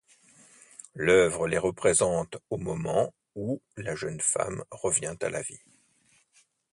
L'œuvre 0.95 1.47
les 1.47 1.59
représente 1.59 2.35
au 2.49 2.57
moment 2.57 3.13
où 3.35 3.61
la 3.77 3.93
jeune 3.93 4.19
femme 4.19 4.63
revient 4.71 5.13
à 5.21 5.29
la 5.29 5.43
vie. 5.43 5.61